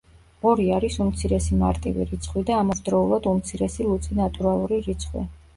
ორი 0.51 0.63
არის 0.77 0.95
უმცირესი 1.03 1.59
მარტივი 1.59 2.07
რიცხვი 2.13 2.43
და 2.47 2.55
ამავდროულად 2.63 3.29
უმცირესი 3.35 3.87
ლუწი 3.91 4.19
ნატურალური 4.23 4.85
რიცხვი. 4.89 5.27